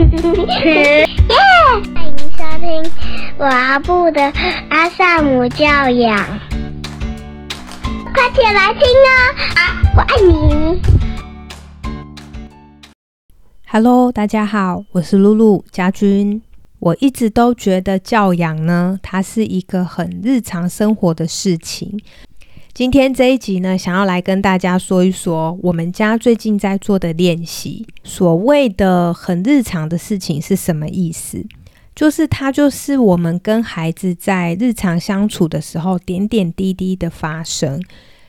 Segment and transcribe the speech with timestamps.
[0.00, 0.16] 欢迎
[2.32, 2.90] 收听
[3.36, 4.32] 我阿布的
[4.70, 6.26] 阿萨姆教养，
[8.14, 9.12] 快起来听啊！
[9.94, 10.80] 我爱你。
[13.66, 16.40] Hello，大家好，我是露露家君。
[16.78, 22.00] 我一直都觉得教养呢，它是一个很日常生活的事情。
[22.72, 27.84] 今天这一集呢，想要来跟大家说一说我们家最近在做的练习。
[28.04, 31.44] 所谓的很日常的事情是什么意思？
[31.96, 37.82] 就是它就是我们跟孩子在日常相处的时候，点点滴滴的发生。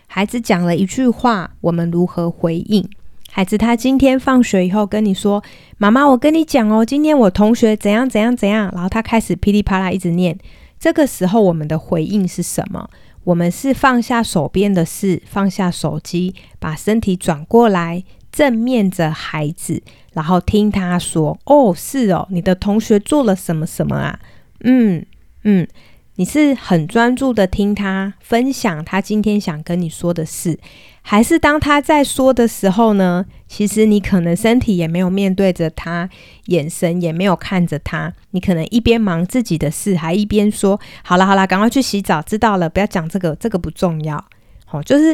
[0.07, 2.83] 孩子讲了一句话，我们如何回应？
[3.29, 5.41] 孩子他今天放学以后跟你说
[5.77, 10.37] ：“妈妈，我跟你讲哦，今天我同学怎样怎样怎样。”然后他开始噼里啪啦一直念。
[10.79, 12.89] 这个时候我们的回应是什么？
[13.23, 19.81] 我们是放下手边的事，放下手机，把身体转过来，正面着孩子，
[20.13, 24.19] 然后听他说：“哦，是哦，你的同学做了什么什么啊？”
[24.63, 25.05] 嗯
[25.43, 25.67] 嗯。
[26.15, 30.59] 你是很专注的听他分享他今天想跟你说的事，
[31.01, 33.25] 还是当他在说的时候呢？
[33.53, 36.09] 其实你可能身体也没有面对着他，
[36.45, 44.23] 眼神也没有看着他，你可能一边忙自己的事，还一边说：“好了好了，赶快去洗澡。”知道了，不要讲这个，这个不重要。
[44.63, 45.13] 好，就是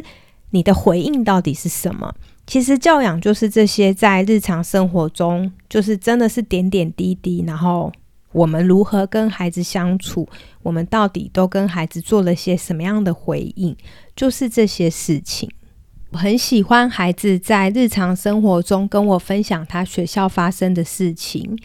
[0.52, 2.14] 你的回应到底是什么？
[2.46, 7.92] 其实教养就是这些，在日常生活中，就是真的是点点滴滴，然后。
[8.34, 10.28] 我们如何跟孩子相处？
[10.62, 13.76] 我们到底都跟孩子做了些什么样的回应？
[14.16, 15.50] 就是这些事情。
[16.12, 21.58] 我很喜欢孩子在日常生活中跟我分享他学校发生的事情。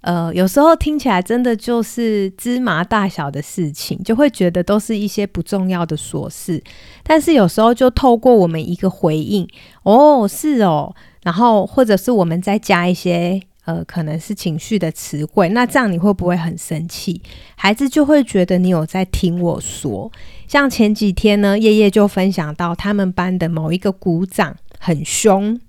[0.00, 6.62] 呃，有时候听起来真的就是芝麻大小的事情，就会觉得都是一些不重要的琐事。
[7.02, 9.48] 但是有时候就透过我们一个回应，
[9.82, 13.42] 哦，是哦，然后或者是我们再加一些。
[13.66, 17.20] 呃，可能是情绪的词汇，那这样你会不会很生气？
[17.56, 20.10] 孩子就会觉得你有在听我说。
[20.46, 25.60] 像前几天呢，叶叶就分享到他们班的某一个鼓掌很凶，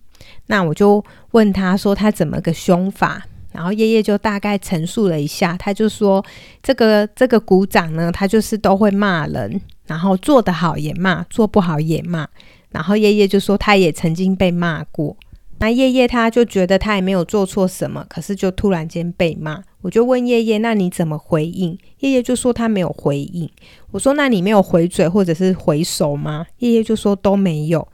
[0.45, 6.23] 那我就问他说他怎么个凶法，然后叶叶就大概陈述了一下，他就说
[6.61, 12.27] 这个这个鼓掌呢，他就是都会骂人，然后做得好也骂，做不好也骂，
[12.69, 15.17] 然后叶叶就说他也曾经被骂过。
[15.59, 21.77] 那叶叶他就觉得他也没有做错什么，可是就突然间被骂，我就问叶叶，那你怎么回应？
[21.99, 23.49] 叶叶就说他没有回应。
[23.91, 26.45] 我说那你没有回嘴或者是回手吗？
[26.59, 27.87] 叶叶就说都没有。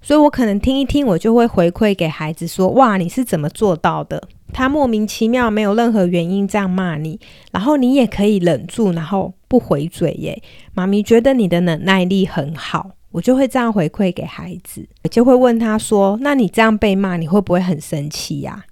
[0.00, 4.22] 所以我可能听一听，我就会回馈给孩子说：哇，你是怎么做到的？
[4.52, 7.18] 他莫名其妙没有任何原因这样骂你，
[7.50, 10.40] 然后你也可以忍住，然后不回嘴耶。
[10.72, 12.92] 妈咪觉得你的忍耐力很好。
[13.10, 18.64] 我就会这样回馈给孩子，我就会问他说：“那你这样被骂，你会不会很生气呀？”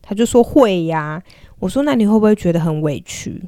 [0.00, 1.22] 他就说：“会呀。”
[1.60, 3.42] 我说：“那你会不会觉得很委屈？”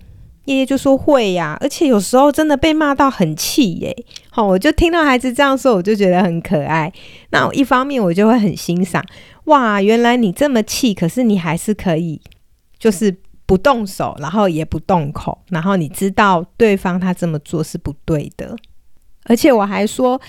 [0.45, 3.97] 爷爷就说：“会呀，而且有时候真的被骂到很气耶。”
[4.31, 6.93] 好，我就听到孩子这样说，我就觉得很可爱。
[7.31, 9.03] 那一方面我就会很欣赏，
[9.45, 12.21] 哇，原来你这么气，可是你还是可以，
[12.79, 13.17] 就是
[13.47, 18.55] 不动手，然后也不动口，然后你知道对方他这么做是不对的。
[19.25, 20.21] 而且我还说，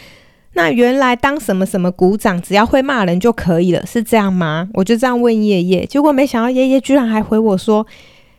[0.54, 4.70] 那原来当什么什么鼓掌，只要会骂人就可以了，是这样吗？
[4.74, 7.86] 我就这样问爷爷，结果没想到爷爷居然还回我说，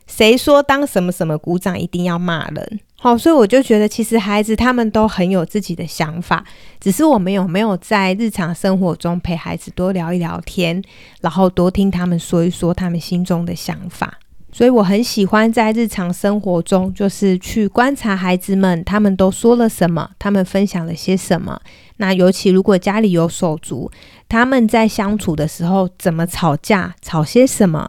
[0.06, 2.80] 谁说当什么什么鼓掌一定要骂人？
[2.98, 6.42] 好，所以我就觉得其实孩子他们都很有自己的想法，
[6.80, 10.82] 只是我们有没有在日常生活中陪孩子多聊一聊天，
[11.20, 14.18] 然后多听他们说一说他们心中的想法。
[14.56, 21.60] 所以我很喜欢在日常生活中，就是去观察孩子们，他们都说了什么，他们分享了些什么。
[21.98, 23.90] 那尤其如果家里有手足，
[24.30, 27.86] 他们在相处的时候怎么吵架，吵些什么？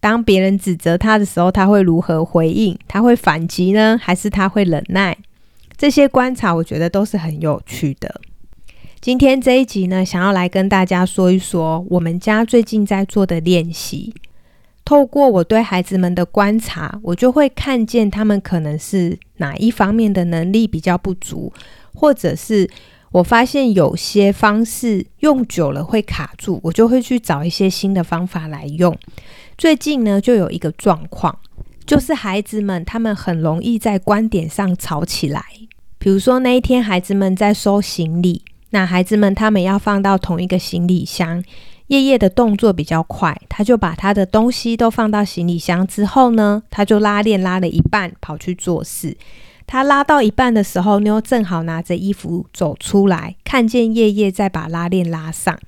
[0.00, 2.76] 当别人指责他的时候，他会如何回应？
[2.88, 5.16] 他会反击呢，还是他会忍耐？
[5.76, 8.20] 这些观察，我觉得都是很有趣的。
[9.00, 14.12] 今天这一集呢，想要来跟大家说一说我们家最近在做的练习。
[14.88, 21.52] 透过我对孩子们的观察，我就会看见他们可能是哪一方面的能力比较不足，
[21.92, 22.66] 或者是
[23.12, 28.96] 我发现有些方式用久了会卡住，我就会去找一些新的方法来用。
[29.58, 31.38] 最近呢，就有一个状况，
[31.84, 35.44] 就是孩子们他们很容易在观点上吵起来。
[35.98, 41.44] 比如说那一天孩子们在收行李，那孩子们他们要放到同一个行李箱。
[41.88, 49.16] 叶叶的动作比较快，他就把他的东西都放到行李箱之后呢，他就拉链拉了一半跑去做事。
[49.66, 55.58] 他拉到一半的时候，妞正好拿着衣服走出来，看见叶叶在把拉链拉上，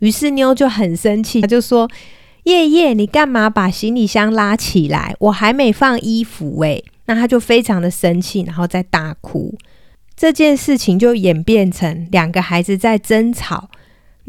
[0.00, 1.90] 于是妞就很生气，他就说
[2.44, 5.14] ：“叶叶，你干嘛把行李箱拉起来？
[5.18, 6.82] 我还没放衣服诶。
[7.04, 9.54] 那他就非常的生气，然后再大哭。
[10.16, 13.68] 这件事情就演变成两个孩子在争吵。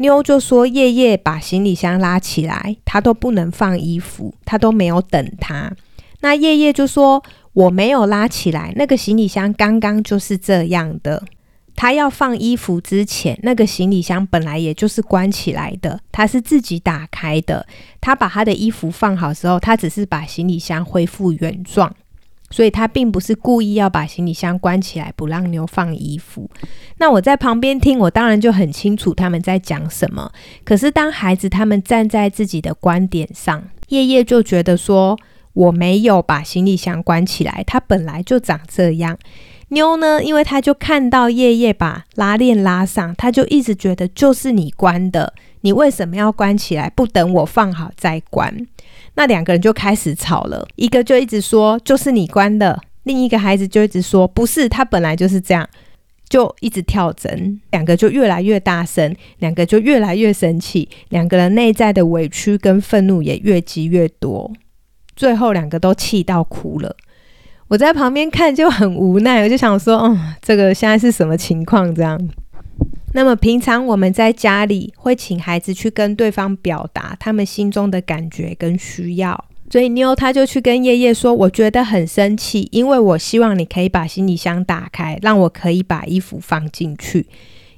[0.02, 5.72] 妞就说：“夜夜把行李箱拉起来，他都不能放衣服，他都没有等他。”
[6.20, 7.22] 那夜夜就说
[7.54, 11.24] ：“我没有拉起来，那个行李箱刚刚就是这样的。
[11.74, 17.66] 他要放衣服之前，那个行李箱本来也就是关起来的，他是自己打开的。
[17.98, 21.90] 他把他的衣服放好之后，他只是把行李箱恢复原状。”
[22.52, 26.48] 所以他并不是故意要把行李箱关起来，不让妞放衣服。
[26.98, 30.30] 那我在旁边听，我当然就很清楚他们在讲什么。
[30.62, 35.18] 可是当孩子他们站在自己的观点上，夜夜就觉得说
[35.54, 39.18] 我没有把行李箱关起来，它本来就长这样。
[39.68, 45.32] 妞呢，因为他就看到夜夜把拉链拉上，他就一直觉得就是你关的，
[45.62, 46.90] 你为什么要关起来？
[46.90, 48.66] 不等我放好再关。
[49.14, 55.68] 那两个人就开始吵了，一个就一直说就是你关的，另一个孩子就一直说不是，他本来就是这样，
[56.28, 64.50] 就一直跳针，两个就越来越大声，两个就越来越生气，两个人内在的委屈跟愤怒也越积越多，
[65.14, 66.96] 最后两个都气到哭了。
[67.68, 71.94] 我在旁边看就很无奈，我就想说，嗯，这个现在是什么情况？
[71.94, 72.18] 这样。
[73.14, 87.26] 那么平常我们在家里会请孩子去跟对方表达他们心中的感觉跟需要，所以妞他就去跟叶叶说：“我觉得很生气，因为我希望你可以把行李箱打开，让我可以把衣服放进去。”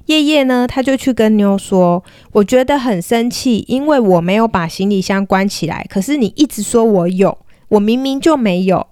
[0.07, 8.87] 叶叶呢，他就去跟妞说：“我觉得很生气，因为我没有把行李箱关起来，可是你一直说我有，我明明就没有，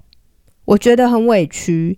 [0.65, 1.97] 我觉得很委屈。”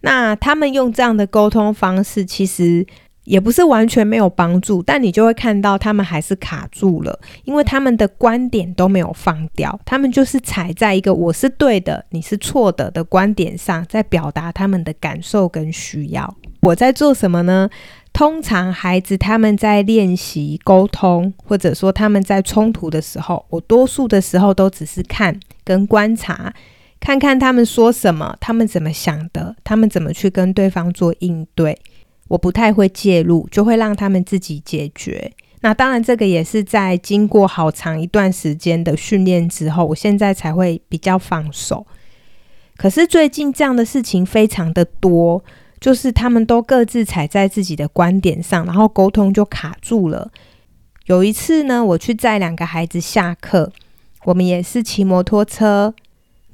[0.00, 2.86] 那他们用这样的沟通方式，其实。
[3.26, 16.34] 也不是完全没有帮助，但你就会看到他们还是卡住了，因为他们的观点都没有放掉，他们就是踩在一个我是对的，你是错的的观点上，在表达他们的感受跟需要。
[16.62, 17.68] 我在做什么呢？
[18.12, 26.54] 通常孩子他们在练习沟通，或者说他们在冲突的时候，我多数的时候都只是看跟观察，
[26.98, 31.78] 看看他们说什么，他们怎么想的，他们怎么去跟对方做应对。
[32.28, 35.32] 我不太会介入，就会让他们自己解决。
[35.60, 41.86] 那当然，这个也是在经过好长一段时间的训练之后，我现在才会比较放手。
[42.76, 45.42] 可是最近这样的事情非常的多，
[45.80, 50.30] 就是他们都各自踩在自己的观点上，然后沟通就卡住了。
[51.06, 53.72] 有一次呢，我去载两个孩子下课，
[54.24, 55.94] 我们也是骑摩托车。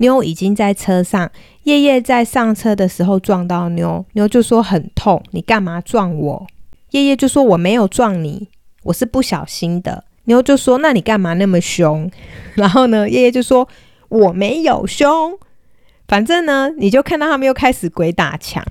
[0.02, 1.30] 妞已经在车上，
[1.62, 6.46] 叶叶在上车的时候撞到妞，妞就说很痛，你干嘛撞我？
[6.90, 8.48] 叶叶就说我没有撞你，
[8.82, 10.04] 我是不小心的。
[10.24, 12.10] 妞就说那你干嘛那么凶？
[12.54, 13.68] 然后呢，叶叶就说
[14.08, 15.38] 我没有凶，
[16.08, 18.64] 反正呢，你就看到他们又开始鬼打墙，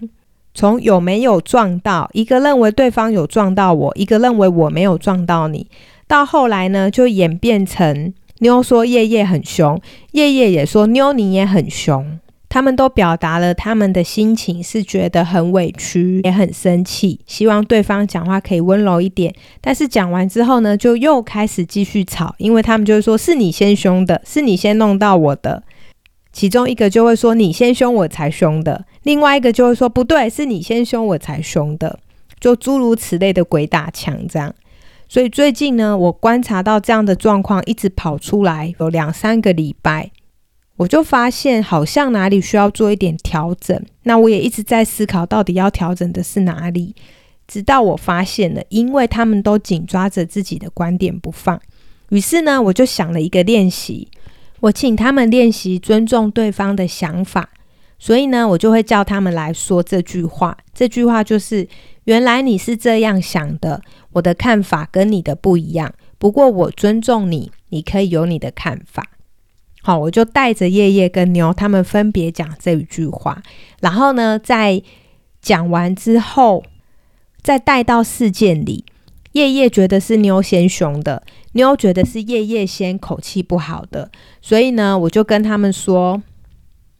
[0.53, 5.67] 从有没有撞到，一个认为对方有撞到我，一个认为我没有撞到你，
[6.07, 8.13] 到后来呢，就演变成。
[8.41, 9.81] 妞说：“夜夜很凶。”
[10.13, 19.33] 夜夜也说：“妞你也很凶。”他们都表达了他们的心情，是觉得很委屈，也很生气，希望对方讲话可以温柔一点。
[19.61, 25.63] 但是讲完之后呢，就又开始继续吵，因为他们就会说：“是你先凶的，是你先弄到我的。”
[26.33, 31.99] 其中一个就会说：“你先凶，我才凶的。”另外一个就会说：“不对，是你先凶，我才凶的。”
[32.41, 34.53] 就诸如此类的鬼打墙这样。
[35.11, 40.09] 所以最近呢，我观察到这样的状况一直跑出来，有两三个礼拜，
[40.77, 43.77] 我就发现好像哪里需要做一点调整。
[44.03, 46.95] 那我也一直在思考，到底要调整的是哪里。
[47.45, 51.59] 直到我发现了，因为他们都紧抓着自己的观点不放，
[52.11, 54.07] 于是呢，我就想了一个练习，
[54.61, 57.49] 我请他们练习尊重对方的想法。
[58.01, 60.57] 所以呢，我就会叫他们来说这句话。
[60.73, 61.65] 这句话就是。
[62.05, 63.79] 原来你是这样想的，
[64.13, 65.93] 我的看法跟你的不一样。
[66.17, 69.05] 不过我尊重你，你可以有你的看法。
[69.83, 73.43] 好，我就带着叶叶跟妞他们分别讲这一句话，
[73.81, 74.81] 然后呢，在
[75.43, 76.63] 讲完之后，
[77.43, 78.83] 再带到事件里。
[79.33, 84.09] 叶叶觉得是妞先凶的，妞觉得是叶叶先口气不好的，
[84.41, 86.23] 所以呢，我就跟他们说。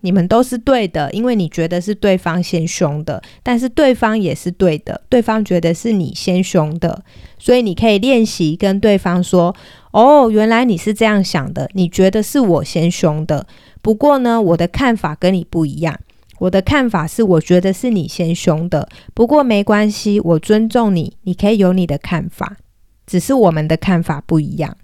[0.01, 7.03] 你们都是对的，因为你觉得是对方先凶的，但是对方也是对的，对方觉得是你先凶的，
[7.39, 9.55] 所以你可以练习跟对方说
[9.91, 13.48] ：“哦，原来你是这样想的，你觉得是我先凶的。
[13.81, 16.00] 不过呢，我的看法跟你不一样，
[16.39, 18.88] 我的看法是我觉得是你先凶的。
[19.13, 22.58] 不过没关系，我尊重你，你可以有你的看法，
[23.05, 24.77] 只是我们的看法不一样。”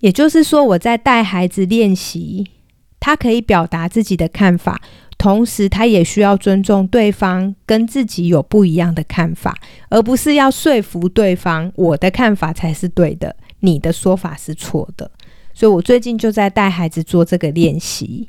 [0.00, 2.44] 也就是说，我在带孩子练习，
[3.02, 4.80] 他可以表达自己的看法，
[5.18, 9.58] 同时他也需要尊重对方跟自己有不一样的看法，
[9.90, 15.10] 而不是要说服对方我的看法才是对的，你的说法是错的。
[15.52, 18.24] 所以我最近就在带孩子做这个练习。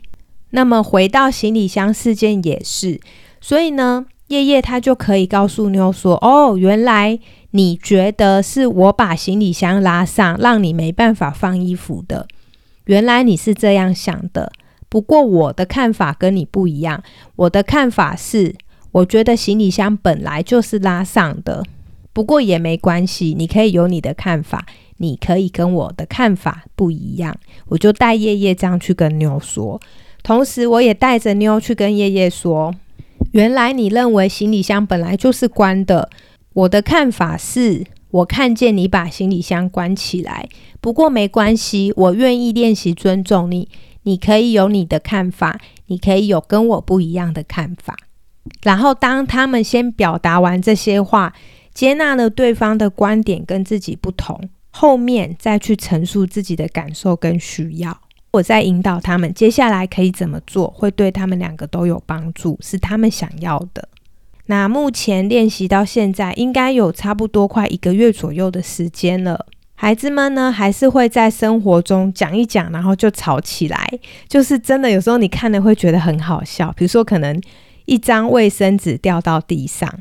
[0.50, 3.00] 那么回到行李箱事件也是，
[3.40, 7.20] 所以呢，叶叶他就可以告诉妞说：“哦，原来。”
[7.56, 12.26] 你觉得是我把行李箱拉上，让你没办法放衣服的？
[12.86, 14.52] 原来你是这样想的。
[14.94, 17.02] 不过我的看法跟你不一样。
[17.36, 18.54] 我的看法是，
[18.92, 21.64] 我觉得行李箱本来就是拉上的。
[22.14, 27.36] 不过也没关系，你可以有你的看法，你可以跟我的看法不一样。
[27.70, 29.82] 我就带叶叶这样去跟妞说，
[30.22, 32.72] 同时我也带着妞去跟叶叶说，
[33.32, 36.08] 原来你认为行李箱本来就是关的。
[36.54, 40.48] 我的看法是，我看见你把行李箱关起来，
[40.80, 43.68] 不过没关系，我愿意练习尊重你。
[44.04, 47.98] 你可以有你的看法，你可以有跟我不一样的看法。
[48.62, 51.34] 然后，当他们先表达完这些话，
[51.74, 57.98] 接纳了对方的观点跟自己不同，后面再去陈述自己的感受跟需要，
[58.32, 63.88] 我再引导他们接下来可以怎么做，会对他们两个都有帮助，是他们想要的。
[64.48, 69.46] 那目前练习到现在，应该有差不多快一个月左右的时间了。
[69.84, 74.00] 孩子们呢，还是会在生活中讲一讲，然后就吵起来。
[74.30, 76.74] 就是真的，有时候你看了会觉得很好笑。
[76.78, 77.38] 比如说，可能
[77.84, 79.94] 一张卫生纸掉到地上，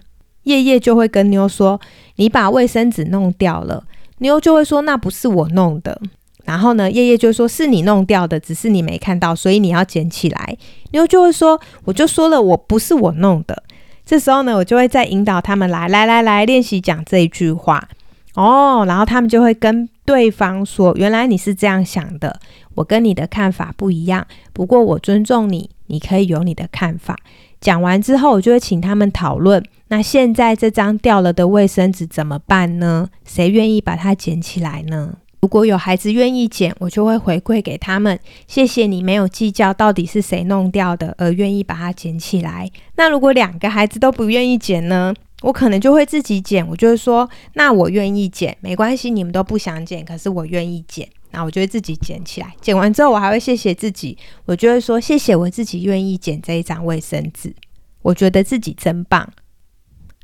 [0.44, 1.80] 叶叶就会跟妞说
[2.14, 3.82] ：“你把卫生纸弄掉了。”
[4.18, 6.00] 妞就会说：“那不是我弄的。”
[6.46, 10.56] 然后呢，叶叶就说：“是你弄掉的，只是你没看到，所以你要捡起来。”
[10.92, 13.64] 妞就会说：“我就说了，我不是我弄的。”
[14.06, 17.88] 这时候呢，我就会再引导他们来来来来练习讲这一句话
[18.34, 22.40] 哦，然后他们就会跟对方说：“原来你是这样想的，
[22.74, 27.16] 我跟你的看法不一样，不过我尊重你，你可以有你的看法。”
[27.60, 33.08] 讲完之后，我就会请他们讨论：那现在这张掉了的卫生纸怎么办呢？
[33.24, 35.14] 谁愿意把它捡起来呢？
[35.42, 42.70] 如果有孩子愿意捡，我就会回馈给他们，谢谢你没有计较到底是谁弄掉的，而愿意把它捡起来。
[42.96, 45.14] 那如果两个孩子都不愿意捡呢？
[45.42, 46.66] 我可能就会自己剪。
[46.66, 51.08] 我就会说，那我愿意剪，没关系，你们都不想剪，可是我愿意剪。
[51.30, 52.54] 那我就会自己捡起来。
[52.60, 57.54] 剪完之后，我还会谢谢自己，我就会说，谢谢我自己愿意剪这一张卫生纸，
[58.02, 59.28] 我觉得自己真棒。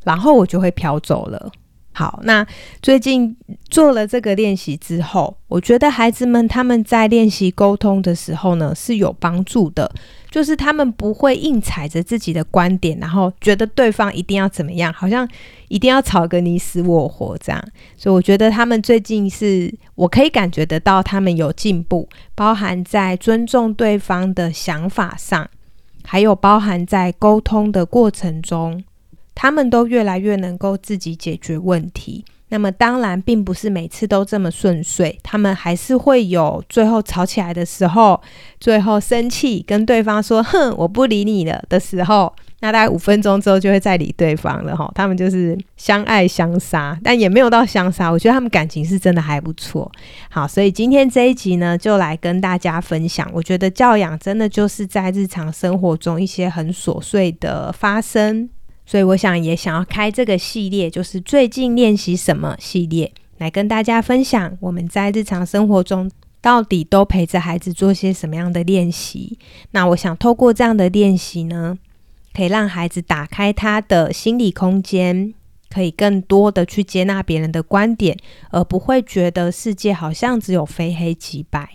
[0.05, 1.51] 然后我就会飘走了。
[1.93, 2.47] 好，那
[2.81, 3.37] 最近
[3.69, 9.91] 做了这个练习之后，我觉得孩子们他们在练习沟通的时候呢是有帮助的，
[10.31, 15.29] 就是他们不会硬踩着自己的观点，然后觉得对方一定要怎么样，好像
[15.69, 17.63] 一定要吵个你死我活这样。
[17.97, 25.49] 所以我觉得他们最近是我可以感觉得到他们有进步，包含在尊重对方的想法上，
[26.05, 28.85] 还有包含在沟通的过程中。
[29.41, 32.25] 他们都越来越能够自己解决问题。
[32.51, 38.21] 那么，当然并不是每次都这么顺遂，他们还是会有最后吵起来的时候，
[38.59, 44.91] 最后生气跟对方说“哼，我不理你了”的时候，那大概五分钟之后就会再理对方了哈。
[44.95, 48.11] 他们就是相爱相杀，但也没有到相杀。
[48.11, 49.91] 我觉得他们感情是真的还不错。
[50.31, 53.29] 好，所以今天这一集呢，就来跟大家分享。
[53.33, 58.49] 我觉得教养真的就是在日常生活中一些很琐碎的发生。
[58.89, 69.39] 所以我想也想要开这个系列，就是最近练习什么系列，来跟大家分享我们在日常生活中到底都陪着孩子做些什么样的练习。
[69.73, 71.77] 那我想透过这样的练习呢，
[72.33, 75.35] 可以让孩子打开他的心理空间，
[75.69, 78.17] 可以更多的去接纳别人的观点，
[78.51, 81.69] 而不会觉得世界好像只有非黑即白。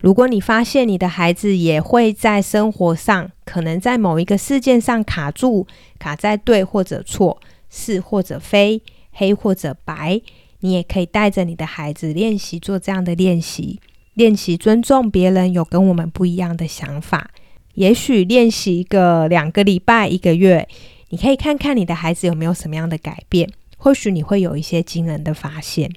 [0.00, 5.66] 如果你发现你的孩子也会在生活上，可能在某一个事件上卡住，
[5.98, 7.38] 卡在对或者错，
[7.70, 10.20] 是或者非，黑或者白，
[10.60, 13.80] 你也可以带着你的孩子练习做这样的练习，
[14.14, 17.30] 练习尊重别人有跟我们不一样的想法。
[17.74, 20.68] 也许练习一个两个礼拜、一个月，
[21.08, 23.48] 你可以看看你的孩子有没有什么样的改变，
[23.78, 25.90] 或许你会有一些惊人的发现。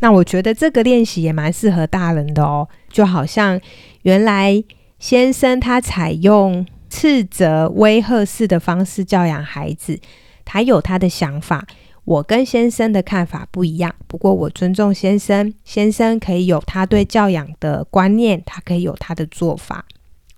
[0.00, 3.60] 那我觉得这个练习也蛮适合大人的哦，就好像
[4.02, 4.62] 原来
[4.98, 9.98] 先生他采用斥责、威吓式的方式教养孩子，
[10.44, 11.66] 他有他的想法，
[12.04, 13.94] 我跟先生的看法不一样。
[14.06, 19.84] 不过我尊重先生，先生可以有他对教养的观念，他可以有他的做法，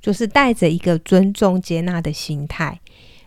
[0.01, 2.81] 就是带着一个尊重、接纳的心态，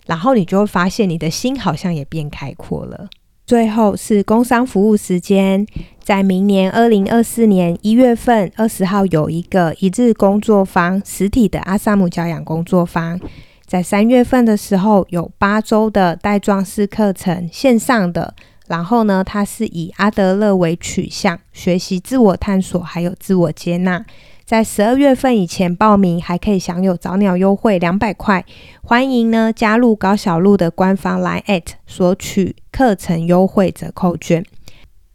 [0.05, 3.09] 然后你就会发现你的心好像也变开阔了。
[3.51, 5.67] 最后是工商服务时间，
[6.01, 13.19] 在明年二零二四年一月份二十号有一个一日工作坊，实体的阿萨姆教养工作坊。
[13.67, 18.33] 在三月份的时候有八周的带状式课程，线上的。
[18.71, 24.05] 然后呢，它是以阿德勒为取向，学习自我探索，还有自我接纳。
[24.45, 28.45] 在十二月份以前报名，还可以享有早鸟优惠两百块。
[28.81, 34.45] 欢迎呢加入高小路的官方 Line at 索取课程优惠折扣券。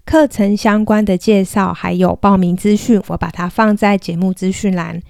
[0.04, 5.00] 课程相关的介绍还有报名资讯，我把它放在节目资讯栏。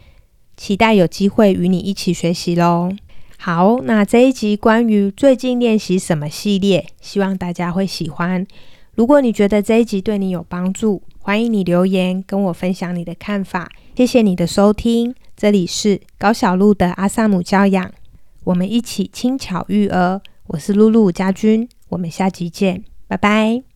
[0.57, 2.91] 期待有机会与你一起学习喽。
[3.47, 8.45] 好，那这一集关于最近练习什么系列，希望大家会喜欢。
[8.97, 13.71] 如果你觉得这一集对你有帮助，欢迎你留言跟我分享你的看法。
[13.95, 17.93] 谢谢你的收听，这里是高小路的阿萨姆教养，
[18.43, 20.21] 我们一起轻巧育儿。
[20.49, 23.76] 我是露露家君，我们下集见，拜拜。